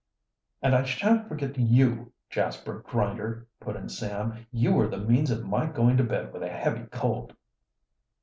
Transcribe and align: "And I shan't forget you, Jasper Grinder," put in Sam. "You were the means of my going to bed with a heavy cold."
"And 0.63 0.73
I 0.73 0.81
shan't 0.81 1.27
forget 1.27 1.59
you, 1.59 2.11
Jasper 2.31 2.79
Grinder," 2.87 3.45
put 3.59 3.75
in 3.75 3.87
Sam. 3.87 4.47
"You 4.51 4.73
were 4.73 4.87
the 4.87 4.97
means 4.97 5.29
of 5.29 5.45
my 5.45 5.67
going 5.67 5.95
to 5.97 6.03
bed 6.03 6.33
with 6.33 6.41
a 6.41 6.49
heavy 6.49 6.87
cold." 6.89 7.35